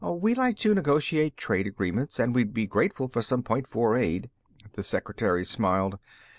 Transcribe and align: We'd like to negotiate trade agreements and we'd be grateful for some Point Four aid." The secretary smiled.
We'd 0.03 0.35
like 0.37 0.57
to 0.57 0.73
negotiate 0.73 1.37
trade 1.37 1.67
agreements 1.67 2.17
and 2.17 2.33
we'd 2.33 2.55
be 2.55 2.65
grateful 2.65 3.07
for 3.07 3.21
some 3.21 3.43
Point 3.43 3.67
Four 3.67 3.95
aid." 3.95 4.31
The 4.73 4.81
secretary 4.81 5.45
smiled. 5.45 5.99